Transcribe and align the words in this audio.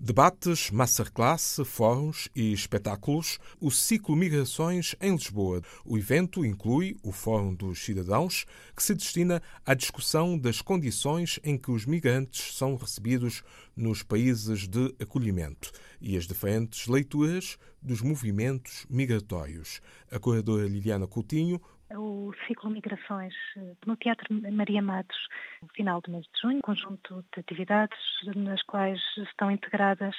Debates, 0.00 0.70
masterclass, 0.70 1.58
fóruns 1.64 2.28
e 2.32 2.52
espetáculos, 2.52 3.40
o 3.60 3.68
ciclo 3.68 4.14
Migrações 4.14 4.94
em 5.00 5.10
Lisboa. 5.10 5.60
O 5.84 5.98
evento 5.98 6.44
inclui 6.46 6.96
o 7.02 7.10
Fórum 7.10 7.52
dos 7.52 7.84
Cidadãos, 7.84 8.46
que 8.76 8.82
se 8.82 8.94
destina 8.94 9.42
à 9.66 9.74
discussão 9.74 10.38
das 10.38 10.62
condições 10.62 11.40
em 11.42 11.58
que 11.58 11.72
os 11.72 11.84
migrantes 11.84 12.56
são 12.56 12.76
recebidos 12.76 13.42
nos 13.74 14.04
países 14.04 14.68
de 14.68 14.94
acolhimento 15.00 15.72
e 16.00 16.16
as 16.16 16.28
diferentes 16.28 16.86
leituras 16.86 17.58
dos 17.82 18.00
movimentos 18.00 18.86
migratórios. 18.88 19.80
A 20.12 20.18
curadora 20.20 20.68
Liliana 20.68 21.08
Coutinho 21.08 21.60
o 21.96 22.32
ciclo 22.46 22.70
Migrações 22.70 23.34
eh, 23.56 23.74
no 23.86 23.96
Teatro 23.96 24.26
Maria 24.52 24.82
Matos, 24.82 25.16
no 25.62 25.68
final 25.68 26.00
do 26.00 26.10
mês 26.10 26.24
de 26.34 26.40
junho, 26.40 26.58
um 26.58 26.60
conjunto 26.60 27.24
de 27.32 27.40
atividades 27.40 27.98
nas 28.36 28.62
quais 28.62 29.00
estão 29.16 29.50
integradas 29.50 30.14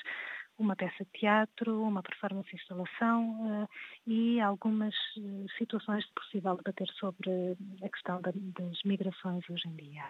uma 0.59 0.75
peça 0.75 1.05
de 1.05 1.11
teatro, 1.11 1.81
uma 1.81 2.03
performance 2.03 2.53
instalação 2.53 3.63
uh, 3.63 3.70
e 4.05 4.41
algumas 4.41 4.94
uh, 5.17 5.45
situações 5.58 6.03
de 6.03 6.11
possível 6.13 6.58
debater 6.58 6.88
sobre 6.99 7.58
a 7.81 7.89
questão 7.89 8.22
da, 8.22 8.31
das 8.31 8.83
migrações 8.83 9.49
hoje 9.49 9.67
em 9.67 9.75
dia. 9.75 10.03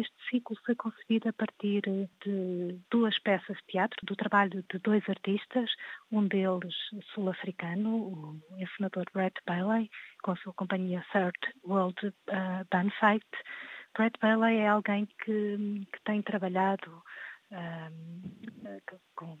Este 0.00 0.14
ciclo 0.30 0.56
foi 0.64 0.74
concebido 0.74 1.28
a 1.28 1.32
partir 1.32 1.82
de 2.24 2.80
duas 2.90 3.18
peças 3.18 3.56
de 3.58 3.66
teatro, 3.72 3.98
do 4.04 4.16
trabalho 4.16 4.64
de 4.72 4.78
dois 4.78 5.06
artistas, 5.10 5.70
um 6.10 6.26
deles 6.26 6.74
sul-africano, 7.12 7.96
o 7.96 8.40
encenador 8.58 9.04
Brett 9.12 9.38
Bailey, 9.46 9.90
com 10.22 10.30
a 10.30 10.36
sua 10.36 10.54
companhia 10.54 11.04
Third 11.12 11.38
World 11.64 12.06
uh, 12.06 12.66
Band 12.70 12.90
Fight. 12.98 13.26
Brett 13.94 14.18
Bailey 14.20 14.56
é 14.56 14.68
alguém 14.68 15.06
que, 15.22 15.86
que 15.92 16.02
tem 16.04 16.22
trabalhado 16.22 17.02
um, 17.52 18.80
com 19.14 19.38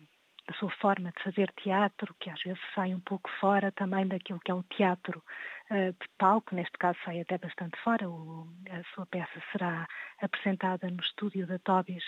a 0.48 0.52
sua 0.54 0.70
forma 0.70 1.12
de 1.12 1.22
fazer 1.22 1.52
teatro, 1.62 2.14
que 2.20 2.30
às 2.30 2.40
vezes 2.42 2.60
sai 2.74 2.94
um 2.94 3.00
pouco 3.00 3.28
fora 3.40 3.72
também 3.72 4.06
daquilo 4.06 4.40
que 4.40 4.50
é 4.50 4.54
o 4.54 4.62
teatro 4.64 5.22
uh, 5.70 5.92
de 5.92 6.08
palco, 6.18 6.54
neste 6.54 6.78
caso 6.78 6.98
sai 7.04 7.20
até 7.20 7.36
bastante 7.38 7.76
fora. 7.82 8.08
O, 8.08 8.48
a 8.70 8.94
sua 8.94 9.06
peça 9.06 9.42
será 9.50 9.86
apresentada 10.20 10.88
no 10.88 11.00
estúdio 11.00 11.46
da 11.46 11.58
Tobis 11.58 12.04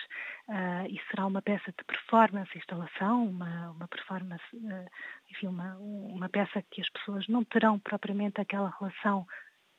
uh, 0.49 0.87
e 0.89 1.01
será 1.11 1.27
uma 1.27 1.43
peça 1.43 1.73
de 1.77 1.85
performance, 1.85 2.57
instalação, 2.57 3.27
uma, 3.27 3.71
uma 3.71 3.89
performance, 3.89 4.45
uh, 4.55 4.87
enfim, 5.31 5.49
uma, 5.49 5.77
uma 5.77 6.29
peça 6.29 6.63
que 6.71 6.81
as 6.81 6.89
pessoas 6.91 7.27
não 7.29 7.45
terão 7.45 7.79
propriamente 7.79 8.41
aquela 8.41 8.73
relação 8.79 9.27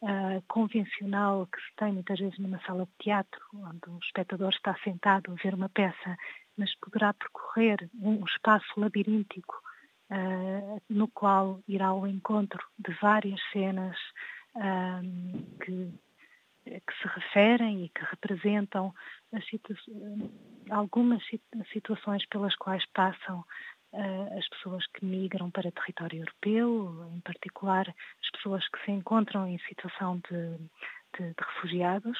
Uh, 0.02 0.41
convencional 0.47 1.45
que 1.47 1.59
se 1.59 1.75
tem 1.75 1.91
muitas 1.91 2.17
vezes 2.17 2.39
numa 2.39 2.57
sala 2.61 2.85
de 2.85 3.03
teatro, 3.03 3.41
onde 3.53 3.81
o 3.89 3.99
espectador 4.02 4.47
está 4.47 4.73
sentado 4.81 5.30
a 5.30 5.35
ver 5.43 5.53
uma 5.53 5.67
peça 5.67 6.15
mas 6.59 6.75
poderá 6.75 7.13
percorrer 7.13 7.89
um 8.02 8.23
espaço 8.25 8.67
labiríntico 8.77 9.55
uh, 10.11 10.81
no 10.89 11.07
qual 11.07 11.61
irá 11.67 11.88
ao 11.88 12.05
encontro 12.05 12.61
de 12.77 12.93
várias 13.02 13.39
cenas 13.53 13.97
uh, 14.55 15.57
que, 15.63 15.93
que, 16.65 16.93
se 17.02 17.07
referem 17.07 17.85
e 17.85 17.89
que 17.89 18.03
representam 18.03 18.93
algumas 20.69 21.23
situações 21.71 22.25
pelas 22.27 22.53
quais 22.57 22.85
passam 22.93 23.39
uh, 23.93 24.37
as 24.37 24.47
pessoas 24.49 24.85
que 24.87 25.05
migram 25.05 25.49
para 25.49 25.71
território 25.71 26.19
europeu, 26.19 27.09
em 27.15 27.21
particular 27.21 27.87
as 27.87 28.31
pessoas 28.31 28.67
que 28.67 28.83
se 28.83 28.91
encontram 28.91 29.47
em 29.47 29.57
situação 29.59 30.21
de, 30.30 30.57
de, 31.17 31.30
de 31.30 31.43
refugiados. 31.55 32.19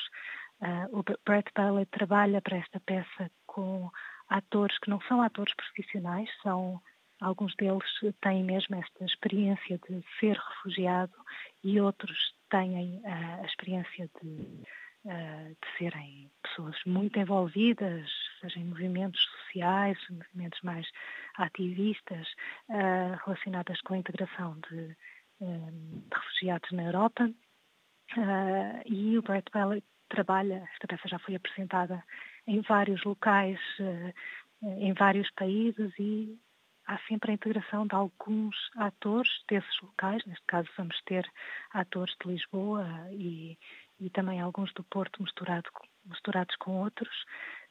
o 0.92 1.04
Brett 1.26 1.52
Bailey 1.54 1.86
trabalha 1.88 2.42
para 2.42 2.58
esta 2.58 2.80
peça 2.80 3.30
com 3.46 3.90
atores 4.30 4.78
que 4.80 4.90
não 4.90 5.02
são 5.02 5.22
atores 5.22 5.54
profissionais, 5.56 6.30
são 6.42 6.82
alguns 7.20 7.54
deles 7.56 7.84
têm 8.22 8.44
mesmo 8.44 8.76
esta 8.76 9.06
experiência 9.06 9.80
de 9.90 10.04
ser 10.20 10.38
refugiado 10.38 11.14
e 11.64 11.80
outros 11.80 12.34
têm 12.50 12.98
uh, 13.00 13.42
a 13.42 13.46
experiência 13.46 14.10
de, 14.22 14.30
uh, 15.06 15.50
de 15.50 15.78
serem 15.78 16.32
pessoas 16.44 16.76
muito 16.86 17.20
envolvidas, 17.20 18.10
seja 18.40 18.60
em 18.60 18.66
movimentos 18.66 19.22
sociais, 19.22 19.98
movimentos 20.10 20.62
mais 20.62 20.88
ativistas, 21.36 22.28
uh, 22.70 23.18
relacionadas 23.26 23.82
com 23.82 23.94
a 23.94 23.98
integração 23.98 24.58
de, 24.70 24.88
de 24.88 26.16
refugiados 26.16 26.72
na 26.72 26.84
Europa. 26.84 27.30
e 28.86 29.18
o 29.18 29.22
Brett 29.22 29.50
Bell 29.54 29.82
trabalha, 30.10 30.68
esta 30.74 30.88
peça 30.88 31.08
já 31.08 31.20
foi 31.20 31.36
apresentada 31.36 32.04
em 32.50 32.62
vários 32.62 33.04
locais, 33.04 33.60
eh, 33.80 34.14
em 34.64 34.92
vários 34.94 35.30
países 35.32 35.94
e 36.00 36.36
há 36.88 36.98
sempre 37.08 37.32
a 37.32 37.36
integração 37.36 37.86
de 37.86 37.94
alguns 37.94 38.56
atores 38.76 39.30
desses 39.48 39.82
locais, 39.82 40.26
neste 40.26 40.44
caso 40.48 40.68
vamos 40.76 41.00
ter 41.06 41.30
atores 41.72 42.16
de 42.20 42.32
Lisboa 42.32 42.86
e, 43.12 43.56
e 44.00 44.10
também 44.10 44.42
alguns 44.42 44.74
do 44.74 44.84
Porto 44.84 45.22
misturado, 45.22 45.70
misturados 46.06 46.56
com 46.56 46.82
outros, 46.82 47.16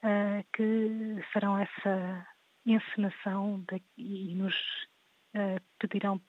uh, 0.04 0.46
que 0.54 1.20
farão 1.32 1.58
essa 1.58 2.26
encenação 2.64 3.64
de, 3.68 3.82
e 3.96 4.34
nos 4.34 4.54
pedirão, 5.78 6.20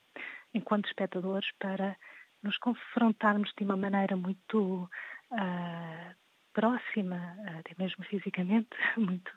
enquanto 0.52 0.86
espectadores, 0.86 1.48
para 1.58 1.96
nos 2.42 2.56
confrontarmos 2.58 3.50
de 3.56 3.64
uma 3.64 3.76
maneira 3.76 4.16
muito 4.16 4.88
uh, 5.32 6.14
próxima, 6.52 7.36
até 7.58 7.74
mesmo 7.78 8.04
fisicamente, 8.04 8.68
muito 8.96 9.30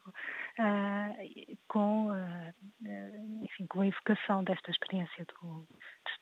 uh, 0.59 1.57
com, 1.67 2.11
uh, 2.11 3.43
enfim, 3.43 3.65
com 3.67 3.81
a 3.81 3.87
evocação 3.87 4.43
desta 4.43 4.71
experiência 4.71 5.25
do, 5.25 5.67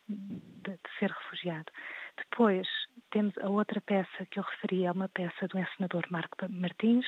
de, 0.07 0.15
de, 0.15 0.79
ser 0.99 1.09
refugiado. 1.09 1.71
Depois 2.17 2.67
temos 3.11 3.37
a 3.39 3.49
outra 3.49 3.81
peça 3.81 4.25
que 4.29 4.39
eu 4.39 4.43
referi, 4.43 4.85
é 4.85 4.91
uma 4.91 5.09
peça 5.09 5.47
do 5.47 5.57
encenador 5.57 6.05
Marco 6.09 6.35
Martins, 6.49 7.05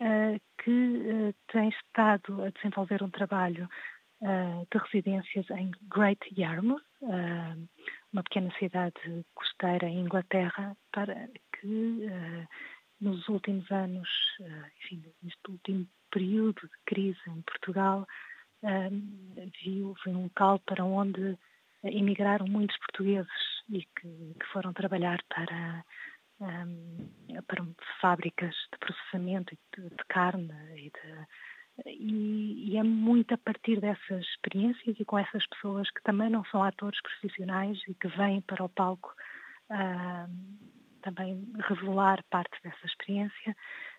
uh, 0.00 0.40
que 0.62 1.34
tem 1.52 1.68
estado 1.70 2.42
a 2.44 2.50
desenvolver 2.50 3.02
um 3.02 3.10
trabalho 3.10 3.68
de 4.20 4.78
residências 4.78 5.48
em 5.50 5.70
Great 5.82 6.18
Yarmouth, 6.36 6.82
uma 8.12 8.22
pequena 8.24 8.52
cidade 8.58 9.24
costeira 9.32 9.86
em 9.86 10.00
Inglaterra, 10.00 10.76
para 10.90 11.28
que 11.52 12.04
nos 13.00 13.28
últimos 13.28 13.70
anos, 13.70 14.08
eh, 14.40 14.70
enfim, 14.78 15.02
neste 15.22 15.50
último 15.50 15.86
período 16.10 16.60
de 16.62 16.78
crise 16.86 17.20
em 17.28 17.42
Portugal, 17.42 18.06
eh, 18.62 18.90
viu, 19.62 19.94
foi 20.02 20.12
um 20.12 20.24
local 20.24 20.58
para 20.60 20.84
onde 20.84 21.38
emigraram 21.84 22.46
muitos 22.46 22.76
portugueses 22.78 23.62
e 23.68 23.82
que, 23.82 24.34
que 24.34 24.46
foram 24.52 24.72
trabalhar 24.72 25.22
para, 25.28 25.84
um, 26.40 27.42
para 27.46 27.64
fábricas 28.00 28.54
de 28.72 28.78
processamento 28.78 29.56
de, 29.76 29.88
de 29.88 30.04
carne 30.08 30.52
e, 30.76 30.90
de, 30.90 31.90
e, 31.90 32.70
e, 32.72 32.76
é 32.76 32.82
muito 32.82 33.32
a 33.32 33.38
partir 33.38 33.80
dessas 33.80 34.24
experiências 34.24 34.98
e 34.98 35.04
com 35.04 35.18
essas 35.18 35.46
pessoas 35.46 35.88
que 35.90 36.02
também 36.02 36.30
não 36.30 36.44
são 36.46 36.62
atores 36.62 37.00
profissionais 37.00 37.78
e 37.86 37.94
que 37.94 38.08
vêm 38.08 38.40
para 38.40 38.64
o 38.64 38.68
palco 38.68 39.14
também 40.98 41.46
revelar 41.68 42.22
parte 42.30 42.56
dessa 42.62 42.86
experiência 42.86 43.56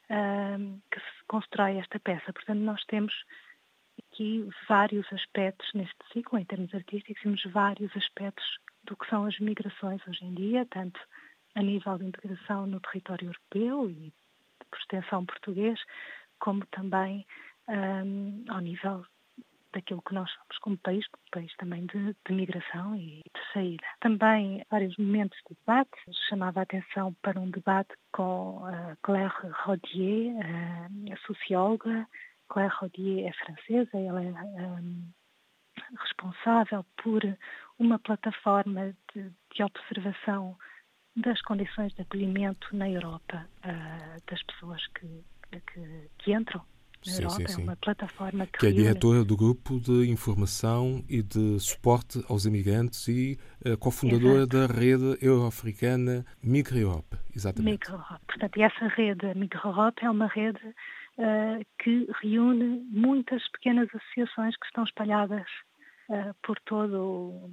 uh, 0.10 0.82
que 0.92 1.00
se 1.00 1.26
constrói 1.28 1.78
esta 1.78 2.00
peça. 2.00 2.34
Portanto, 2.34 2.60
nós 2.60 2.84
temos 2.86 3.14
aqui 4.00 4.48
vários 4.68 5.12
aspectos 5.12 5.70
neste 5.74 5.98
ciclo, 6.14 6.40
em 6.40 6.46
termos 6.46 6.74
artísticos, 6.74 7.22
temos 7.22 7.44
vários 7.46 7.96
aspectos 7.96 8.46
do 8.84 8.96
que 8.96 9.08
são 9.10 9.26
as 9.26 9.38
migrações 9.40 10.02
hoje 10.08 10.24
em 10.26 10.34
dia, 10.34 10.66
tanto 10.70 11.00
a 11.56 11.62
nível 11.62 11.98
de 11.98 12.06
integração 12.06 12.66
no 12.66 12.80
território 12.80 13.28
europeu 13.28 13.90
e 13.90 14.14
por 14.70 14.80
extensão 14.80 15.26
português, 15.26 15.80
como 16.40 16.66
também 16.68 17.26
um, 17.68 18.46
ao 18.50 18.60
nível 18.60 19.06
daquilo 19.74 20.02
que 20.02 20.14
nós 20.14 20.30
somos 20.32 20.58
como 20.60 20.78
país, 20.78 21.06
como 21.08 21.24
país 21.32 21.56
também 21.58 21.86
de, 21.86 22.16
de, 22.28 22.34
migração 22.34 22.96
e 22.96 23.22
de 23.22 23.54
saída. 23.54 23.86
Também 24.00 24.64
vários 24.70 24.96
momentos 24.98 25.38
de 25.48 25.56
debate, 25.56 25.92
chamava 26.28 26.60
a 26.60 26.64
atenção 26.64 27.14
para 27.22 27.40
um 27.40 27.50
debate 27.50 27.94
com 28.12 28.62
Claire 29.04 29.34
Rodier, 29.64 30.34
socióloga. 31.26 32.08
Claire 32.50 32.74
Rodier 32.80 33.28
é 33.30 33.34
francesa, 33.46 33.98
ela 33.98 34.24
é 34.24 34.32
um, 34.32 35.12
responsável 36.02 36.86
por 37.02 37.22
uma 37.78 38.00
plataforma 38.00 38.94
de, 39.14 39.32
de, 39.56 39.64
observação 39.64 40.58
das 41.16 41.42
condições 41.42 41.94
de 41.94 42.02
acolhimento 42.02 42.76
na 42.76 42.90
Europa 42.90 43.48
uh, 43.60 44.32
das 44.32 44.42
pessoas 44.44 44.86
que, 44.88 45.24
que, 45.52 46.10
que 46.20 46.34
entram 46.34 46.64
sim, 47.02 47.24
Europa, 47.24 47.36
sim, 47.36 47.48
sim. 47.48 47.62
é 47.62 47.64
uma 47.64 47.76
plataforma 47.76 48.48
que, 48.48 48.60
que 48.60 48.68
é 48.68 48.72
diretora 48.72 49.24
do 49.24 49.38
grupo 49.38 49.80
de 49.80 50.10
informação 50.10 51.04
e 51.08 51.22
de 51.22 51.60
suporte 51.60 52.24
aos 52.30 52.46
imigrantes 52.46 53.08
e 53.08 53.40
uh, 53.66 53.78
cofundadora 53.78 54.44
Exato. 54.44 54.58
da 54.58 54.66
rede 54.68 55.18
euro-africana 55.22 56.26
MigrEurope, 56.44 57.18
exatamente. 57.36 57.72
MigrEurope. 57.72 58.26
Portanto, 58.26 58.58
e 58.58 58.62
essa 58.64 58.88
rede 58.88 59.34
MigrEurope 59.36 60.04
é 60.04 60.10
uma 60.10 60.28
rede 60.28 60.66
uh, 60.68 61.66
que 61.82 62.08
reúne 62.22 62.86
muitas 62.92 63.48
pequenas 63.52 63.88
associações 63.94 64.56
que 64.58 64.66
estão 64.66 64.84
espalhadas 64.84 65.48
uh, 66.10 66.34
por 66.44 66.60
todo 66.66 67.52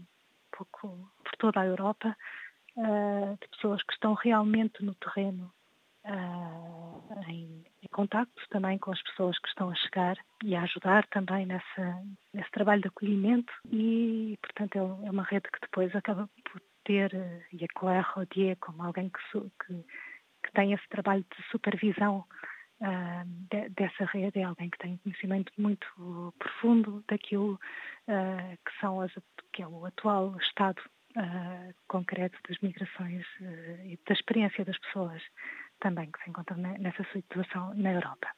por, 0.56 0.66
por 0.72 1.36
toda 1.38 1.60
a 1.60 1.66
Europa, 1.66 2.16
de 2.76 3.48
pessoas 3.48 3.82
que 3.82 3.92
estão 3.92 4.14
realmente 4.14 4.82
no 4.82 4.94
terreno 4.94 5.50
uh, 6.06 7.20
em, 7.28 7.64
em 7.82 7.88
também 8.50 8.78
com 8.78 8.92
as 8.92 9.02
pessoas 9.02 9.38
que 9.38 9.48
estão 9.48 9.70
a 9.70 9.74
chegar 9.74 10.16
e 10.44 10.54
a 10.54 10.62
ajudar 10.62 11.06
também 11.08 11.46
nessa, 11.46 12.02
nesse 12.32 12.50
trabalho 12.50 12.82
de 12.82 12.88
acolhimento 12.88 13.52
e, 13.70 14.38
portanto, 14.40 14.76
é, 14.76 15.06
é 15.06 15.10
uma 15.10 15.24
rede 15.24 15.48
que 15.52 15.60
depois 15.60 15.94
acaba 15.94 16.28
por 16.50 16.60
ter, 16.84 17.12
e 17.52 17.64
a 17.64 17.68
Claire 17.78 18.06
Rodier 18.14 18.56
como 18.60 18.82
alguém 18.82 19.10
que, 19.10 19.40
que, 19.40 19.74
que 20.44 20.52
tem 20.52 20.72
esse 20.72 20.88
trabalho 20.88 21.24
de 21.36 21.50
supervisão 21.50 22.24
Uh, 22.78 23.24
de, 23.50 23.70
dessa 23.70 24.04
rede 24.04 24.38
é 24.38 24.42
alguém 24.42 24.68
que 24.68 24.76
tem 24.76 24.98
conhecimento 24.98 25.50
muito 25.56 26.34
profundo 26.38 27.02
daquilo 27.08 27.54
uh, 27.54 28.58
que 28.66 28.80
são 28.80 29.00
as, 29.00 29.10
que 29.50 29.62
é 29.62 29.66
o 29.66 29.86
atual 29.86 30.36
estado 30.36 30.82
uh, 31.16 31.74
concreto 31.88 32.38
das 32.48 32.58
migrações 32.60 33.24
e 33.84 33.98
da 34.06 34.14
experiência 34.14 34.64
das 34.64 34.78
pessoas 34.78 35.22
também 35.80 36.10
que 36.10 36.22
se 36.22 36.30
encontram 36.30 36.56
nessa 36.58 37.04
situação 37.12 37.74
na 37.74 37.92
Europa. 37.92 38.28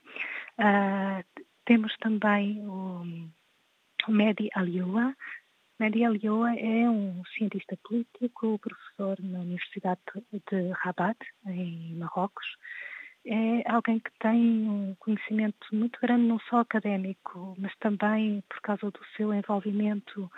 Uh, 0.59 1.45
temos 1.65 1.95
também 1.99 2.67
o, 2.67 3.03
o 4.09 4.11
Mehdi 4.11 4.49
Alioua. 4.55 5.15
Mehdi 5.79 6.05
Alioua 6.05 6.55
é 6.59 6.89
um 6.89 7.23
cientista 7.37 7.77
político, 7.85 8.59
professor 8.59 9.17
na 9.21 9.41
Universidade 9.41 10.01
de 10.51 10.71
Rabat, 10.73 11.19
em 11.47 11.95
Marrocos. 11.95 12.47
É 13.27 13.71
alguém 13.71 14.01
que 14.01 14.11
tem 14.21 14.69
um 14.69 14.95
conhecimento 14.99 15.67
muito 15.73 16.01
grande, 16.01 16.25
não 16.25 16.39
só 16.49 16.61
académico, 16.61 17.55
mas 17.59 17.77
também 17.77 18.43
por 18.49 18.61
causa 18.63 18.91
do 18.91 19.05
seu 19.17 19.35
envolvimento 19.35 20.31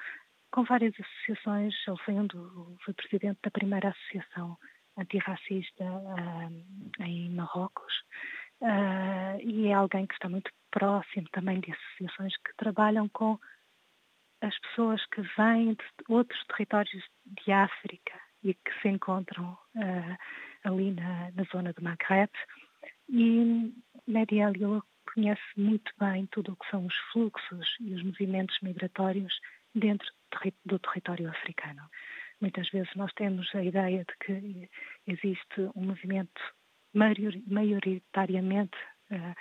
com 0.51 0.65
várias 0.65 0.95
associações. 0.99 1.75
Ele 1.87 1.97
foi, 2.05 2.15
um 2.15 2.27
do, 2.27 2.77
foi 2.85 2.95
presidente 2.95 3.39
da 3.43 3.51
primeira 3.51 3.89
associação 3.89 4.59
antirracista 4.97 5.85
uh, 5.85 7.03
em 7.03 7.31
Marrocos 7.31 7.95
uh, 8.61 9.41
e 9.41 9.69
é 9.69 9.73
alguém 9.73 10.07
que 10.07 10.15
está 10.15 10.29
muito 10.29 10.51
próximo 10.71 11.27
também 11.33 11.61
de 11.61 11.73
associações 11.73 12.37
que 12.37 12.55
trabalham 12.57 13.09
com 13.09 13.39
as 14.41 14.59
pessoas 14.61 15.05
que 15.07 15.23
vêm 15.37 15.75
de 15.75 15.85
outros 16.09 16.43
territórios 16.47 17.05
de 17.27 17.53
África 17.53 18.13
e 18.43 18.55
que 18.55 18.81
se 18.81 18.89
encontram 18.89 19.57
uh, 19.77 20.17
ali 20.65 20.93
na, 20.93 21.31
na, 21.33 21.45
zona 21.53 21.73
do 21.73 21.83
Maghreb. 21.83 22.31
E 23.09 23.75
Mehdi 24.07 24.41
Alioua 24.41 24.83
conhece 25.13 25.43
muito 25.57 25.93
bem 25.99 26.27
tudo 26.27 26.53
o 26.53 26.57
que 26.57 26.71
são 26.71 26.87
os 26.87 26.95
fluxos 27.13 27.77
e 27.81 27.95
os 27.95 28.03
movimentos 28.03 28.57
migratórios 28.63 29.39
dentro 29.75 30.09
do 30.65 30.79
território 30.79 31.29
africano. 31.29 31.83
Muitas 32.41 32.69
vezes 32.71 32.91
nós 32.95 33.13
temos 33.15 33.53
a 33.55 33.63
ideia 33.63 34.05
de 34.05 34.17
que 34.25 34.69
existe 35.07 35.61
um 35.77 35.85
movimento 35.85 36.41
maioritariamente 36.95 38.77
uh, 39.11 39.35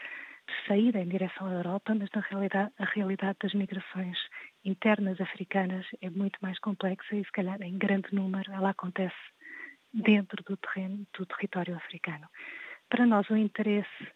de 0.50 0.68
saída 0.68 1.00
em 1.00 1.08
direção 1.08 1.48
à 1.48 1.54
Europa, 1.54 1.96
mas 1.96 2.10
na 2.14 2.22
realidade 2.22 2.72
a 2.78 2.86
realidade 2.86 3.38
das 3.42 3.54
migrações 3.54 4.18
internas 4.66 5.20
africanas 5.22 5.86
é 6.02 6.10
muito 6.10 6.38
mais 6.42 6.60
complexa 6.60 7.16
e 7.16 7.24
se 7.24 7.31
calhar 7.31 7.62
em 7.62 7.78
grande 7.78 8.14
número 8.14 8.52
ela 8.52 8.72
acontece 8.72 9.16
dentro 9.94 10.44
do 10.44 10.58
terreno 10.58 11.06
do 11.18 11.26
território 11.26 11.76
africano. 11.76 12.28
Para 12.90 13.06
nós 13.06 13.30
o 13.30 13.38
interesse 13.38 14.08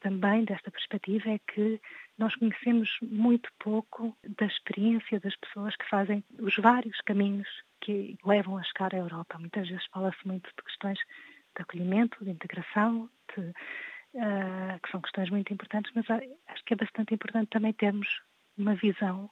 também 0.00 0.44
desta 0.44 0.70
perspectiva 0.70 1.30
é 1.30 1.38
que 1.38 1.80
nós 2.18 2.34
conhecemos 2.36 2.88
muito 3.02 3.50
pouco 3.58 4.16
da 4.38 4.46
experiência 4.46 5.20
das 5.20 5.36
pessoas 5.36 5.76
que 5.76 5.88
fazem 5.88 6.24
os 6.38 6.56
vários 6.56 7.00
caminhos 7.02 7.48
que 7.80 8.16
levam 8.24 8.56
a 8.56 8.62
chegar 8.62 8.94
à 8.94 8.98
Europa. 8.98 9.38
Muitas 9.38 9.68
vezes 9.68 9.84
fala-se 9.86 10.26
muito 10.26 10.48
de 10.48 10.62
questões 10.62 10.98
de 10.98 11.62
acolhimento, 11.62 12.24
de 12.24 12.30
integração, 12.30 13.10
de, 13.34 13.40
uh, 13.40 14.80
que 14.82 14.90
são 14.90 15.00
questões 15.00 15.30
muito 15.30 15.52
importantes, 15.52 15.92
mas 15.94 16.08
acho 16.10 16.64
que 16.64 16.74
é 16.74 16.76
bastante 16.76 17.14
importante 17.14 17.48
também 17.50 17.72
termos 17.72 18.08
uma 18.56 18.74
visão 18.74 19.30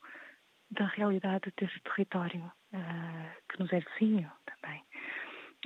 da 0.70 0.86
realidade 0.86 1.52
desse 1.56 1.78
território 1.80 2.52
uh, 2.72 3.42
que 3.48 3.60
nos 3.60 3.72
é 3.72 3.80
vizinho 3.80 4.30
também. 4.46 4.82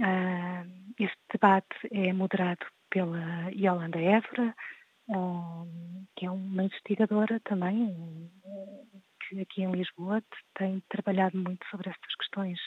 Uh, 0.01 0.95
este 0.99 1.19
debate 1.33 1.77
é 1.91 2.13
moderado 2.13 2.65
pela 2.91 3.51
Yolanda 3.53 3.99
Évora, 3.99 4.55
que 6.17 6.27
é 6.27 6.31
uma 6.31 6.65
investigadora 6.65 7.41
também, 7.45 8.31
que 9.29 9.41
aqui 9.41 9.63
em 9.63 9.73
Lisboa 9.73 10.23
tem 10.59 10.83
trabalhado 10.89 11.39
muito 11.39 11.65
sobre 11.71 11.91
estas 11.91 12.15
questões 12.17 12.59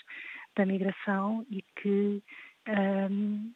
da 0.56 0.66
migração 0.66 1.46
e 1.50 1.64
que, 1.82 2.24
um, 2.68 3.52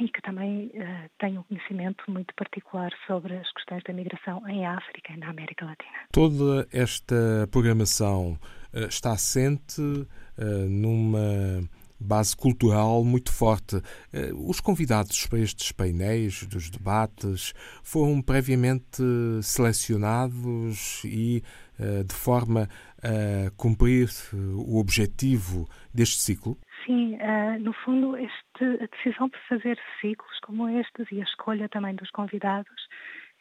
e 0.00 0.08
que 0.08 0.22
também 0.22 0.66
uh, 0.66 1.10
tem 1.18 1.38
um 1.38 1.42
conhecimento 1.44 2.04
muito 2.08 2.34
particular 2.34 2.90
sobre 3.06 3.36
as 3.36 3.50
questões 3.52 3.82
da 3.84 3.92
migração 3.92 4.46
em 4.48 4.66
África 4.66 5.12
e 5.12 5.16
na 5.16 5.30
América 5.30 5.64
Latina. 5.64 5.98
Toda 6.12 6.66
esta 6.72 7.48
programação 7.50 8.38
uh, 8.72 8.86
está 8.88 9.12
assente 9.12 9.80
uh, 9.80 10.68
numa 10.68 11.60
base 12.02 12.36
cultural 12.36 13.04
muito 13.04 13.32
forte. 13.32 13.76
Eh, 14.12 14.30
os 14.34 14.60
convidados 14.60 15.26
para 15.26 15.38
estes 15.38 15.72
painéis 15.72 16.44
dos 16.44 16.70
debates 16.70 17.52
foram 17.82 18.20
previamente 18.20 19.02
selecionados 19.42 21.02
e 21.04 21.42
eh, 21.78 22.02
de 22.04 22.14
forma 22.14 22.68
a 23.02 23.50
cumprir 23.56 24.08
o 24.32 24.78
objetivo 24.78 25.68
deste 25.92 26.18
ciclo? 26.18 26.56
Sim, 26.86 27.16
eh, 27.16 27.58
no 27.58 27.72
fundo, 27.72 28.16
este, 28.16 28.64
a 28.64 28.86
decisão 28.86 29.28
de 29.28 29.38
fazer 29.48 29.78
ciclos 30.00 30.38
como 30.44 30.68
estes 30.68 31.06
e 31.10 31.20
a 31.20 31.24
escolha 31.24 31.68
também 31.68 31.94
dos 31.94 32.10
convidados, 32.10 32.88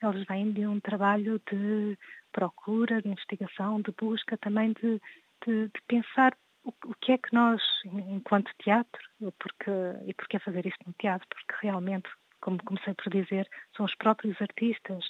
eles 0.02 0.25
vêm 0.28 0.52
de 0.52 0.66
um 0.66 0.80
trabalho 0.80 1.40
de 1.52 1.98
procura, 2.31 3.02
de 3.02 3.10
investigação, 3.10 3.81
de 3.81 3.94
busca, 4.00 4.38
também 4.38 4.74
de, 4.74 5.00
de, 5.46 5.68
de 5.68 5.81
pensar 5.88 6.36
o, 6.63 6.96
que 6.96 7.13
é 7.13 7.18
que 7.18 7.34
nós, 7.34 7.62
enquanto 7.86 8.52
teatro, 8.60 9.02
porque, 9.40 9.72
e 10.06 10.13
porque 10.13 10.38
é 10.38 10.40
fazer 10.40 10.65
isto 10.65 10.86
no 10.86 10.94
teatro, 10.94 11.27
porque 11.30 11.65
realmente, 11.65 12.10
como 12.39 12.63
comecei 12.63 12.94
por 12.94 13.10
dizer, 13.10 13.50
são 13.75 13.86
os 13.86 13.96
próprios 13.96 14.39
artistas 14.41 15.03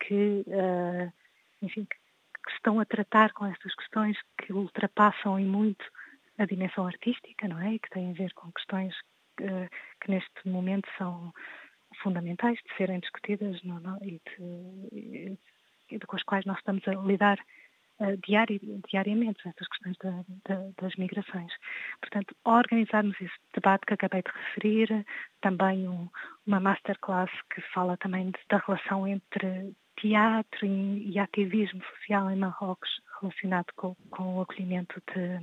que, 0.00 0.44
uh, 0.46 1.12
enfim, 1.62 1.84
que, 1.84 1.96
estão 2.52 2.78
a 2.78 2.84
tratar 2.84 3.32
com 3.32 3.44
estas 3.46 3.74
questões 3.74 4.16
que 4.38 4.52
ultrapassam 4.52 5.38
em 5.38 5.44
muito 5.44 5.84
a 6.38 6.44
dimensão 6.44 6.86
artística, 6.86 7.48
não 7.48 7.58
é? 7.60 7.74
E 7.74 7.78
que 7.78 7.90
têm 7.90 8.10
a 8.10 8.14
ver 8.14 8.32
com 8.34 8.52
questões 8.52 8.94
uh, 9.40 9.68
que 10.00 10.10
neste 10.10 10.48
momento 10.48 10.88
são 10.96 11.32
fundamentais 12.02 12.58
de 12.58 12.76
serem 12.76 13.00
discutidas 13.00 13.60
não, 13.62 13.80
não, 13.80 13.98
e, 14.02 14.20
de, 14.38 15.38
e, 15.90 15.98
com 16.06 16.16
as 16.16 16.22
quais 16.22 16.44
nós 16.44 16.58
estamos 16.58 16.86
a 16.86 16.94
lidar 16.94 17.38
diari, 18.26 18.60
diariamente 18.88 19.48
estas 19.48 19.66
questões 19.68 19.96
da, 19.98 20.24
da, 20.48 20.68
das 20.80 20.94
migrações. 20.96 21.52
Portanto, 22.00 22.34
organizarmos 22.44 23.16
esse 23.20 23.34
debate 23.54 23.86
que 23.86 23.94
acabei 23.94 24.22
de 24.22 24.30
referir, 24.30 25.06
também 25.40 25.88
um, 25.88 26.08
uma 26.46 26.60
masterclass 26.60 27.30
que 27.54 27.60
fala 27.72 27.96
também 27.96 28.30
de, 28.30 28.38
da 28.48 28.58
relação 28.58 29.06
entre 29.06 29.74
teatro 29.96 30.66
e, 30.66 31.10
e, 31.10 31.18
ativismo 31.18 31.82
social 31.84 32.30
em 32.30 32.36
Marrocos 32.36 33.00
relacionado 33.20 33.72
com, 33.76 33.94
com 34.10 34.36
o 34.36 34.42
acolhimento 34.42 35.02
de, 35.14 35.38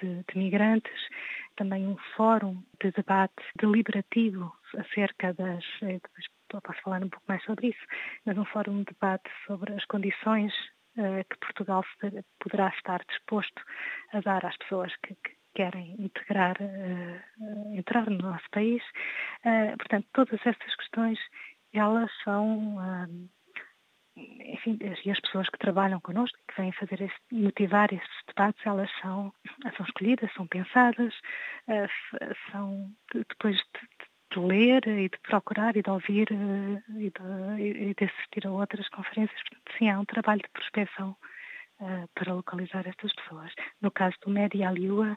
de, 0.00 0.22
de, 0.22 0.38
migrantes, 0.38 1.08
também 1.56 1.84
um 1.86 1.96
fórum 2.16 2.62
de 2.80 2.92
debate 2.92 3.42
deliberativo 3.60 4.52
acerca 4.76 5.34
das, 5.34 5.64
eh, 5.82 5.98
depois 6.00 6.62
posso 6.62 6.80
falar 6.82 7.02
um 7.02 7.08
pouco 7.08 7.24
mais 7.28 7.42
sobre 7.44 7.68
isso, 7.68 7.86
mas 8.24 8.38
um 8.38 8.44
fórum 8.44 8.78
de 8.78 8.92
debate 8.92 9.28
sobre 9.46 9.72
as 9.74 9.84
condições 9.86 10.52
que 11.28 11.38
Portugal 11.38 11.84
poderá 12.40 12.68
estar 12.68 13.04
disposto 13.08 13.62
a 14.12 14.20
dar 14.20 14.44
às 14.44 14.56
pessoas 14.58 14.94
que, 14.96 15.14
que 15.14 15.36
querem 15.54 15.94
integrar, 15.98 16.56
uh, 16.60 17.74
entrar 17.74 18.08
no 18.10 18.18
nosso 18.18 18.48
país. 18.50 18.82
portanto, 19.78 20.06
todas 20.12 20.40
estas 20.46 20.74
questões, 20.76 21.18
elas 21.72 22.10
são 22.22 22.78
enfim, 24.16 24.78
as 24.84 25.20
pessoas 25.20 25.48
que 25.48 25.58
trabalham 25.58 26.00
connosco, 26.00 26.38
que 26.48 26.60
vêm 26.60 26.72
fazer 26.72 27.00
este, 27.02 27.20
motivar 27.30 27.92
estes 27.92 28.24
debates, 28.26 28.66
elas 28.66 28.90
são, 29.00 29.32
são 29.76 29.86
escolhidas, 29.86 30.32
são 30.34 30.46
pensadas, 30.46 31.14
são 32.50 32.90
depois 33.12 33.56
de, 34.32 34.38
ler 34.38 34.86
e 34.86 35.08
de 35.08 35.18
procurar 35.22 35.76
e 35.76 35.82
de 35.82 35.90
ouvir 35.90 36.28
uh, 36.30 36.82
e, 36.98 37.10
de, 37.10 37.62
e, 37.62 37.94
de, 37.94 38.04
assistir 38.04 38.46
a 38.46 38.50
outras 38.50 38.88
conferências. 38.88 39.40
Portanto, 39.42 39.78
sim, 39.78 39.90
há 39.90 39.98
um 39.98 40.04
trabalho 40.04 40.42
de 40.42 40.50
prospecção 40.50 41.16
uh, 41.80 42.08
para 42.14 42.34
localizar 42.34 42.86
estas 42.86 43.12
pessoas. 43.14 43.52
No 43.80 43.90
caso 43.90 44.16
do 44.24 44.30
Medi 44.30 44.62
Aliua, 44.62 45.16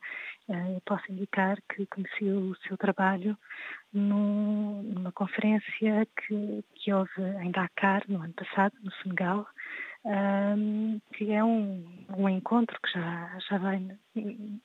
uh, 0.50 0.82
posso 0.86 1.12
indicar 1.12 1.58
que 1.74 1.86
conheci 1.88 2.25
o 2.25 2.56
seu 2.68 2.77
trabalho 2.77 3.38
num, 3.94 4.84
numa 4.84 5.12
conferência 5.12 6.08
que, 6.18 6.63
que 6.75 6.94
houve 6.94 7.22
em 7.41 7.51
Dakar, 7.51 8.03
no 8.08 8.22
ano 8.22 8.34
passado, 8.34 8.74
no 8.84 8.91
Senegal, 9.03 9.48
um, 10.03 11.00
que 11.13 11.32
é 11.32 11.44
um, 11.44 11.86
um 12.18 12.27
encontro 12.27 12.77
que 12.82 12.91
já, 12.91 13.38
já 13.50 13.58
vem, 13.58 13.98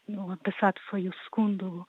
no 0.09 0.31
ano 0.31 0.39
passado 0.39 0.81
foi 0.89 1.09
o 1.09 1.15
segundo, 1.25 1.87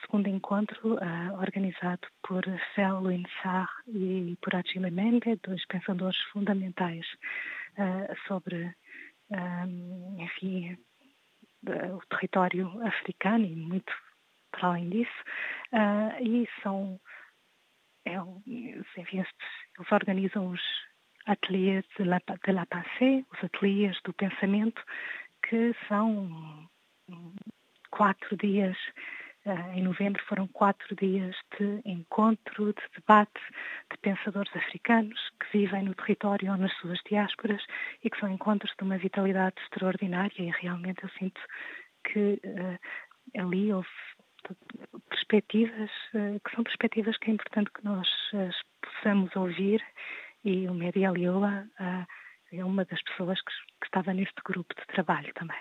segundo 0.00 0.28
encontro 0.28 0.94
uh, 0.94 1.40
organizado 1.40 2.06
por 2.22 2.42
Fel 2.74 3.02
Sarr 3.42 3.68
e 3.88 4.36
por 4.42 4.54
Achille 4.54 4.90
Mende, 4.90 5.38
dois 5.42 5.64
pensadores 5.66 6.18
fundamentais 6.32 7.06
uh, 7.78 8.16
sobre, 8.26 8.74
um, 9.30 10.16
enfim, 10.18 10.76
o 11.66 12.00
território 12.08 12.68
africano 12.86 13.44
e 13.44 13.54
muito 13.54 13.92
para 14.50 14.68
além 14.68 14.88
disso. 14.90 15.24
Uh, 15.72 16.22
e 16.22 16.48
são, 16.62 17.00
é, 18.04 18.16
enfim, 18.96 19.18
eles 19.18 19.92
organizam 19.92 20.50
os 20.50 20.60
ateliês 21.26 21.84
de 21.96 22.04
la, 22.04 22.18
de 22.18 22.52
la 22.52 22.66
pensée, 22.66 23.24
os 23.32 23.44
ateliês 23.44 23.96
do 24.04 24.12
pensamento, 24.14 24.82
que 25.42 25.74
são 25.88 26.68
quatro 27.90 28.36
dias, 28.36 28.76
uh, 28.76 29.29
em 29.74 29.82
novembro 29.82 30.22
foram 30.26 30.46
quatro 30.48 30.94
dias 30.96 31.34
de 31.58 31.80
encontro, 31.84 32.74
de 32.74 32.82
debate 32.94 33.40
de 33.90 33.96
pensadores 33.98 34.54
africanos 34.54 35.18
que 35.40 35.58
vivem 35.58 35.84
no 35.84 35.94
território 35.94 36.52
ou 36.52 36.58
nas 36.58 36.72
suas 36.78 36.98
diásporas 37.08 37.62
e 38.04 38.10
que 38.10 38.18
são 38.18 38.28
encontros 38.28 38.72
de 38.78 38.84
uma 38.84 38.98
vitalidade 38.98 39.56
extraordinária 39.62 40.42
e 40.42 40.50
realmente 40.60 41.02
eu 41.02 41.08
sinto 41.18 41.40
que 42.04 42.40
uh, 42.44 43.40
ali 43.40 43.72
houve 43.72 43.88
perspectivas, 45.08 45.90
uh, 46.14 46.40
que 46.44 46.54
são 46.54 46.64
perspectivas 46.64 47.16
que 47.18 47.30
é 47.30 47.34
importante 47.34 47.70
que 47.72 47.84
nós 47.84 48.08
possamos 48.82 49.34
ouvir 49.36 49.82
e 50.44 50.68
o 50.68 50.74
Medi 50.74 51.04
Aliola 51.04 51.66
uh, 51.80 52.06
é 52.52 52.64
uma 52.64 52.84
das 52.84 53.02
pessoas 53.02 53.40
que, 53.40 53.52
que, 53.80 53.86
estava 53.86 54.12
neste 54.12 54.40
grupo 54.44 54.74
de 54.74 54.86
trabalho 54.86 55.32
também. 55.34 55.60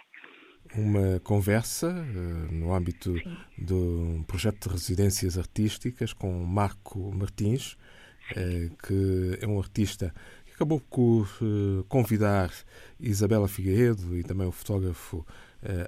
Uma 0.75 1.19
conversa 1.21 1.89
uh, 1.89 2.53
no 2.53 2.73
âmbito 2.73 3.17
Sim. 3.17 3.37
do 3.57 4.23
projeto 4.27 4.67
de 4.67 4.75
residências 4.75 5.37
artísticas 5.37 6.13
com 6.13 6.31
Marco 6.45 7.11
Martins, 7.11 7.73
uh, 8.31 8.75
que 8.85 9.39
é 9.41 9.47
um 9.47 9.57
artista 9.59 10.13
que 10.45 10.53
acabou 10.53 10.79
por 10.79 11.29
convidar 11.87 12.51
Isabela 12.99 13.47
Figueiredo 13.47 14.17
e 14.17 14.23
também 14.23 14.45
o 14.45 14.51
fotógrafo 14.51 15.25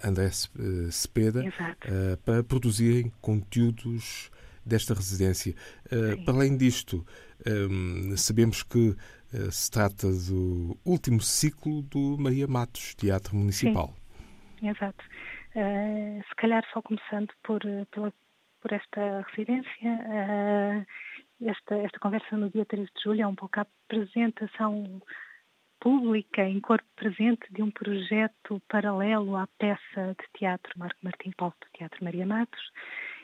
André 0.01 0.29
Cepeda 0.89 1.43
para 2.23 2.41
produzirem 2.41 3.11
conteúdos 3.19 4.31
desta 4.65 4.93
residência. 4.93 5.55
Uh, 5.85 6.23
para 6.23 6.33
além 6.35 6.55
disto, 6.55 7.05
um, 7.45 8.15
sabemos 8.15 8.63
que 8.63 8.95
uh, 9.33 9.51
se 9.51 9.69
trata 9.69 10.11
do 10.11 10.77
último 10.85 11.21
ciclo 11.21 11.81
do 11.83 12.17
Maria 12.17 12.47
Matos, 12.47 12.95
Teatro 12.95 13.35
Municipal. 13.35 13.87
Sim, 13.87 14.00
exato. 14.61 15.03
Uh, 15.55 16.23
se 16.27 16.35
calhar 16.35 16.65
só 16.71 16.81
começando 16.81 17.31
por, 17.43 17.61
pela, 17.91 18.13
por 18.61 18.71
esta 18.71 19.21
residência, 19.29 20.87
esta, 21.41 21.75
esta 21.75 21.99
conversa 21.99 22.37
no 22.37 22.49
dia 22.49 22.65
13 22.65 22.89
de 22.95 23.03
julho 23.03 23.21
é 23.21 23.27
um 23.27 23.35
pouco 23.35 23.59
a 23.59 23.65
apresentação 23.87 25.01
pública, 25.79 26.43
em 26.43 26.59
corpo 26.59 26.87
presente, 26.95 27.51
de 27.51 27.63
um 27.63 27.71
projeto 27.71 28.61
paralelo 28.69 29.35
à 29.35 29.47
peça 29.57 30.15
de 30.19 30.39
teatro 30.39 30.71
Marco 30.77 30.99
Martins 31.01 31.33
Paulo 31.35 31.55
do 31.59 31.77
Teatro 31.77 32.03
Maria 32.03 32.25
Matos, 32.25 32.61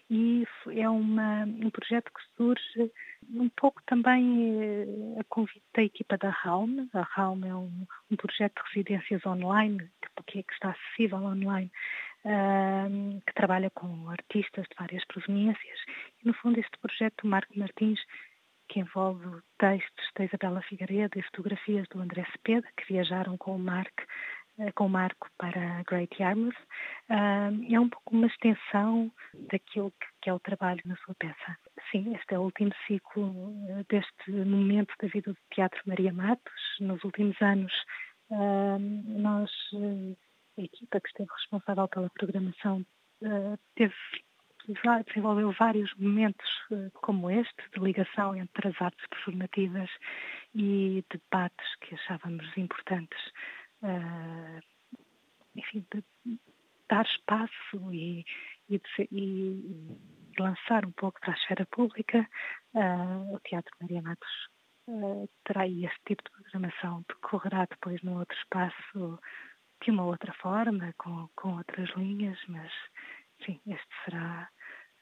e 0.09 0.45
é 0.71 0.89
uma, 0.89 1.43
um 1.43 1.69
projeto 1.69 2.11
que 2.13 2.35
surge 2.35 2.91
um 3.29 3.49
pouco 3.49 3.81
também 3.85 4.61
eh, 4.61 5.19
a 5.19 5.23
convite 5.25 5.63
da 5.75 5.83
equipa 5.83 6.17
da 6.17 6.29
Raum. 6.29 6.87
A 6.93 7.01
Raum 7.01 7.45
é 7.45 7.53
um, 7.53 7.85
um 8.09 8.15
projeto 8.15 8.63
de 8.63 8.69
residências 8.69 9.25
online, 9.25 9.89
que, 10.27 10.43
que 10.43 10.53
está 10.53 10.69
acessível 10.69 11.19
online, 11.19 11.71
que 13.25 13.33
trabalha 13.33 13.69
com 13.69 14.09
artistas 14.09 14.65
de 14.69 14.75
várias 14.77 15.05
proveniências. 15.05 15.79
E, 16.23 16.27
no 16.27 16.33
fundo, 16.33 16.59
este 16.59 16.77
projeto 16.79 17.27
Marco 17.27 17.57
Martins 17.57 17.99
que 18.69 18.79
envolve 18.79 19.41
textos 19.57 20.05
da 20.17 20.25
Isabela 20.25 20.61
Figueiredo 20.61 21.17
e 21.17 21.23
fotografias 21.23 21.87
do 21.89 22.01
André 22.01 22.25
Cepeda, 22.31 22.67
que 22.75 22.93
viajaram 22.93 23.37
com 23.37 23.55
o 23.55 23.59
Marco 23.59 24.03
com 24.75 24.85
o 24.85 24.89
Marco 24.89 25.29
para 25.37 25.83
Great 25.87 26.15
Yarmouth, 26.21 26.55
é 27.09 27.79
um 27.79 27.89
pouco 27.89 28.15
uma 28.15 28.27
extensão 28.27 29.11
daquilo 29.49 29.93
que 30.21 30.29
é 30.29 30.33
o 30.33 30.39
trabalho 30.39 30.81
na 30.85 30.95
sua 30.97 31.15
peça. 31.15 31.57
Sim, 31.91 32.15
este 32.15 32.33
é 32.33 32.39
o 32.39 32.43
último 32.43 32.71
ciclo 32.85 33.53
eh, 33.69 33.85
deste 33.89 34.31
momento 34.31 34.93
da 35.01 35.07
vida 35.07 35.31
do 35.31 35.37
Teatro 35.53 35.81
Maria 35.85 36.11
Matos. 36.11 36.61
Nos 36.79 37.03
últimos 37.03 37.39
anos, 37.41 37.71
nós, 38.29 39.49
a 40.57 40.61
equipa 40.61 40.99
que 40.99 41.07
esteve 41.07 41.29
responsável 41.31 41.87
pela 41.87 42.09
programação, 42.09 42.85
teve 43.75 43.93
desenvolveu 45.05 45.53
vários 45.53 45.93
momentos 45.95 46.45
como 46.95 47.31
este, 47.31 47.69
de 47.73 47.79
ligação 47.79 48.35
entre 48.35 48.67
as 48.67 48.81
artes 48.81 49.05
performativas 49.07 49.89
e 50.53 51.05
debates 51.09 51.75
que 51.79 51.95
achávamos 51.95 52.45
importantes 52.57 53.17
uh, 53.83 54.61
enfim, 55.55 55.85
de 55.93 56.03
dar 56.89 57.05
espaço 57.05 57.93
e, 57.93 58.25
e, 58.69 58.79
de, 58.79 59.07
e, 59.11 59.97
lançar 60.39 60.85
um 60.85 60.91
pouco 60.91 61.19
para 61.19 61.33
a 61.33 61.35
esfera 61.35 61.65
pública, 61.65 62.27
uh, 62.73 63.33
o 63.33 63.39
Teatro 63.41 63.73
Maria 63.81 64.01
Matos 64.01 64.49
uh, 64.87 65.29
terá 65.45 65.67
este 65.67 65.99
tipo 66.05 66.23
de 66.23 66.31
programação, 66.31 67.03
decorrerá 67.09 67.65
depois 67.65 68.01
num 68.03 68.17
outro 68.17 68.37
espaço 68.37 69.19
de 69.83 69.91
uma 69.91 70.05
outra 70.05 70.33
forma, 70.33 70.93
com, 70.97 71.27
com 71.35 71.57
outras 71.57 71.89
linhas, 71.95 72.39
mas 72.47 72.71
sim, 73.45 73.59
este 73.67 73.87
será 74.05 74.47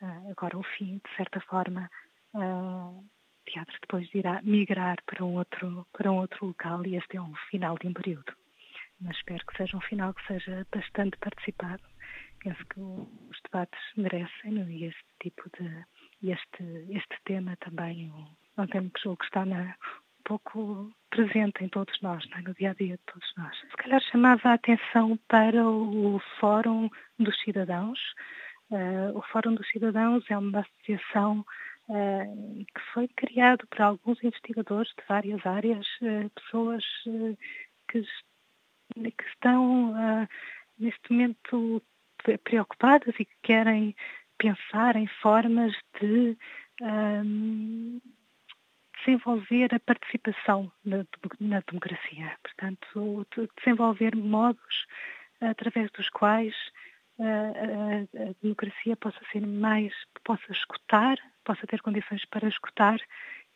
uh, 0.02 0.32
agora 0.32 0.58
o 0.58 0.64
fim, 0.64 1.02
de 1.06 1.16
certa 1.16 1.40
forma. 1.42 1.90
o 2.34 3.04
teatro 3.46 3.78
depois 3.82 4.10
irá 4.16 4.42
migrar 4.42 4.98
para 5.06 5.24
um 5.24 5.36
outro 5.36 5.86
para 5.94 6.12
um 6.12 6.18
outro 6.18 6.48
local 6.48 6.86
e 6.88 6.96
este 6.96 7.18
é 7.18 7.22
um 7.22 7.36
final 7.52 7.78
de 7.78 7.88
um 7.88 7.94
período 7.94 8.34
mas 9.00 9.16
espero 9.18 9.46
que 9.46 9.58
seja 9.58 9.78
um 9.78 9.82
final 9.82 10.14
que 10.14 10.26
seja 10.28 10.66
bastante 10.74 11.18
participado. 11.18 11.84
Penso 12.40 12.66
que 12.68 12.80
os 12.80 13.42
debates 13.44 13.80
merecem 13.98 14.52
não? 14.52 14.64
É? 14.64 14.72
e 14.72 14.86
este 14.86 15.06
tipo 15.22 15.50
de 15.58 15.86
este 16.24 16.64
este 16.90 17.18
tema 17.26 17.56
também 17.58 18.12
é 18.58 18.62
um 18.62 18.68
tema 18.68 18.90
que 18.92 19.26
está 19.26 19.46
na, 19.46 19.64
um 19.64 20.24
pouco 20.24 20.92
presente 21.10 21.64
em 21.64 21.70
todos 21.70 22.00
nós, 22.02 22.24
é? 22.36 22.42
no 22.42 22.54
dia 22.54 22.72
a 22.72 22.74
dia 22.74 22.98
de 22.98 23.04
todos 23.12 23.34
nós. 23.38 23.58
Se 23.58 23.78
calhar 23.78 24.02
chamava 24.12 24.50
a 24.50 24.54
atenção 24.54 25.18
para 25.28 25.66
o 25.68 26.20
Fórum 26.40 26.90
dos 27.20 27.40
Cidadãos. 27.42 28.00
Uh, 28.70 29.16
o 29.16 29.22
Fórum 29.22 29.54
dos 29.54 29.68
Cidadãos 29.70 30.24
é 30.30 30.38
uma 30.38 30.60
associação 30.62 31.46
uh, 31.90 32.66
que 32.66 32.82
foi 32.94 33.08
criado 33.10 33.66
por 33.68 33.82
alguns 33.82 34.24
investigadores 34.24 34.90
de 34.90 35.04
várias 35.08 35.46
áreas, 35.46 35.86
uh, 36.02 36.30
pessoas 36.32 36.84
que 37.90 38.04
que 38.96 39.24
estão 39.28 39.92
uh, 39.92 40.28
neste 40.78 41.12
momento 41.12 41.82
preocupadas 42.44 43.14
e 43.20 43.26
que 43.26 43.36
querem 43.44 43.96
pensar 44.38 44.96
em 44.96 45.08
formas 45.08 45.74
de 46.00 46.38
um, 46.82 48.02
desenvolver 49.00 49.74
a 49.74 49.80
participação 49.80 50.72
na, 50.84 51.06
na, 51.40 51.62
democracia. 51.62 52.38
Portanto, 52.42 53.28
desenvolver 53.58 54.16
modos 54.16 54.88
através 55.42 55.92
dos 55.92 56.10
quais 56.10 56.56
a, 57.20 57.24
a, 57.24 58.30
a, 58.30 58.34
democracia 58.42 58.96
possa 58.96 59.20
ser 59.32 59.46
mais, 59.46 59.94
possa 60.24 60.52
escutar, 60.52 61.18
possa 61.44 61.68
ter 61.68 61.82
condições 61.82 62.26
para 62.26 62.48
escutar 62.48 63.00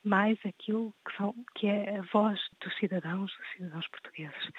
mais 0.04 0.38
aquilo 0.46 0.94
que, 1.06 1.16
são, 1.18 1.36
que 1.56 1.68
é 1.68 1.98
a 1.98 2.02
voz 2.14 2.40
dos 2.62 2.76
cidadãos, 2.78 3.36
dos 3.36 3.52
cidadãos 3.54 3.88
portugueses. 3.88 4.52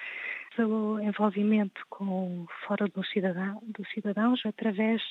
O 0.59 0.99
envolvimento 0.99 1.81
com 1.89 2.43
o 2.43 2.47
Fórum 2.65 2.87
dos, 2.93 3.09
Cidadão, 3.11 3.61
dos 3.63 3.89
Cidadãos 3.91 4.41
através 4.45 5.01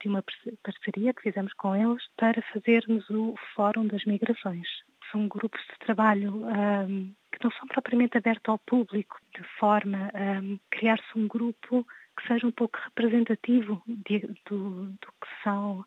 de 0.00 0.08
uma 0.08 0.24
parceria 0.62 1.12
que 1.12 1.22
fizemos 1.22 1.52
com 1.54 1.76
eles 1.76 2.02
para 2.16 2.40
fazermos 2.52 3.08
o 3.10 3.34
Fórum 3.54 3.86
das 3.86 4.04
Migrações. 4.04 4.66
São 5.12 5.28
grupos 5.28 5.60
de 5.60 5.78
trabalho 5.80 6.46
um, 6.46 7.12
que 7.30 7.44
não 7.44 7.50
são 7.52 7.68
propriamente 7.68 8.16
abertos 8.16 8.48
ao 8.48 8.58
público, 8.58 9.18
de 9.36 9.42
forma 9.58 10.10
a 10.14 10.40
um, 10.40 10.58
criar-se 10.70 11.18
um 11.18 11.28
grupo 11.28 11.86
que 12.16 12.26
seja 12.26 12.46
um 12.46 12.52
pouco 12.52 12.78
representativo 12.84 13.82
de, 13.86 14.20
do, 14.48 14.86
do, 14.86 15.12
que 15.20 15.42
são 15.42 15.84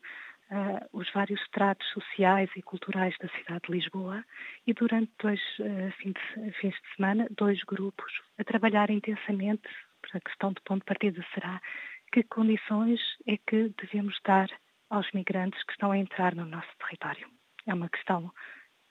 uh, 0.50 0.88
os 0.92 1.10
vários 1.12 1.40
estratos 1.42 1.86
sociais 1.88 2.50
e 2.56 2.62
culturais 2.62 3.14
da 3.20 3.28
cidade 3.28 3.62
de 3.66 3.72
Lisboa 3.72 4.24
e 4.66 4.72
durante 4.72 5.12
dois 5.20 5.40
uh, 5.60 5.90
fins, 5.98 6.14
de, 6.14 6.52
fins 6.52 6.74
de 6.74 6.96
semana, 6.96 7.26
dois 7.36 7.62
grupos 7.64 8.12
a 8.38 8.44
trabalhar 8.44 8.90
intensamente. 8.90 9.68
A 10.12 10.20
questão 10.20 10.52
de 10.52 10.60
ponto 10.62 10.80
de 10.80 10.86
partida 10.86 11.24
será 11.32 11.60
que 12.12 12.22
condições 12.24 13.00
é 13.26 13.36
que 13.36 13.74
devemos 13.80 14.16
dar 14.24 14.48
aos 14.90 15.10
migrantes 15.12 15.62
que 15.64 15.72
estão 15.72 15.90
a 15.90 15.98
entrar 15.98 16.34
no 16.34 16.44
nosso 16.44 16.68
território. 16.78 17.26
É 17.66 17.74
uma 17.74 17.88
questão 17.88 18.30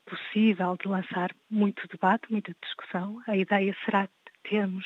possível 0.06 0.76
de 0.76 0.88
lançar 0.88 1.30
muito 1.50 1.86
debate, 1.88 2.30
muita 2.30 2.54
discussão. 2.62 3.22
A 3.26 3.36
ideia 3.36 3.74
será 3.84 4.08
termos, 4.48 4.84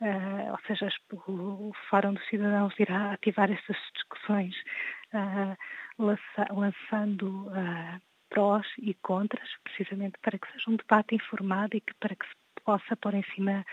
uh, 0.00 0.52
ou 0.52 0.58
seja, 0.66 0.88
o 1.26 1.72
Fórum 1.88 2.14
dos 2.14 2.26
Cidadãos 2.28 2.74
irá 2.78 3.12
ativar 3.12 3.50
essas 3.50 3.76
discussões, 3.94 4.54
uh, 5.14 5.56
lançando 6.00 7.48
uh, 7.48 8.00
prós 8.30 8.66
e 8.78 8.94
contras, 8.94 9.48
precisamente 9.64 10.18
para 10.22 10.38
que 10.38 10.50
seja 10.52 10.70
um 10.70 10.76
debate 10.76 11.14
informado 11.14 11.76
e 11.76 11.80
que 11.80 11.94
para 11.94 12.14
que 12.14 12.26
se 12.26 12.34
possa 12.64 12.96
pôr 12.96 13.14
em 13.14 13.24
cima 13.34 13.64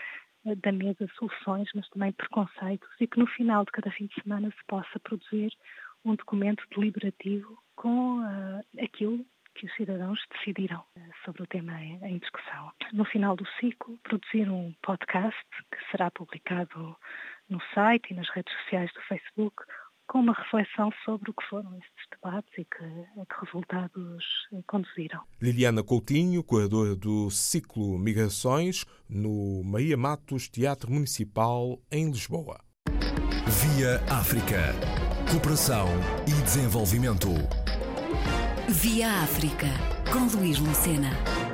da 0.44 0.72
mesa 0.72 1.06
soluções, 1.18 1.68
mas 1.74 1.88
também 1.90 2.12
preconceitos 2.12 2.88
e 3.00 3.06
que 3.06 3.18
no 3.18 3.26
final 3.26 3.64
de 3.64 3.72
cada 3.72 3.90
fim 3.90 4.06
de 4.06 4.22
semana 4.22 4.50
se 4.50 4.64
possa 4.66 4.98
produzir 5.00 5.52
um 6.04 6.14
documento 6.14 6.64
deliberativo 6.74 7.58
com 7.76 8.20
uh, 8.20 8.64
aquilo 8.82 9.24
que 9.54 9.66
os 9.66 9.74
cidadãos 9.74 10.20
decidiram 10.30 10.84
sobre 11.24 11.42
o 11.42 11.46
tema 11.46 11.82
em, 11.82 11.98
em, 12.04 12.18
discussão. 12.18 12.70
No 12.92 13.04
final 13.04 13.34
do 13.34 13.46
ciclo, 13.58 13.98
produzir 14.04 14.48
um 14.48 14.72
podcast 14.82 15.44
que 15.72 15.90
será 15.90 16.10
publicado 16.12 16.96
no 17.48 17.60
site 17.74 18.10
e 18.10 18.14
nas 18.14 18.28
redes 18.30 18.52
sociais 18.62 18.92
do 18.92 19.00
Facebook 19.02 19.64
com 20.08 20.20
uma 20.20 20.32
reflexão 20.32 20.90
sobre 21.04 21.30
o 21.30 21.34
que 21.34 21.46
foram 21.48 21.70
estes 21.78 22.08
debates 22.10 22.50
e 22.58 22.64
que, 22.64 22.78
que 22.78 23.44
resultados 23.44 24.24
conduziram. 24.66 25.20
Liliana 25.40 25.82
Coutinho, 25.82 26.42
curadora 26.42 26.96
do 26.96 27.30
ciclo 27.30 27.98
Migrações, 27.98 28.84
no 29.08 29.62
Maria 29.64 29.96
Matos 29.96 30.48
Teatro 30.48 30.90
Municipal, 30.90 31.78
em 31.92 32.10
Lisboa. 32.10 32.58
Via 33.46 34.02
África. 34.10 34.74
Cooperação 35.30 35.86
e 36.26 36.42
desenvolvimento. 36.42 37.28
Via 38.68 39.08
África, 39.22 39.68
com 40.12 40.38
Luís 40.38 40.58
Lucena. 40.58 41.47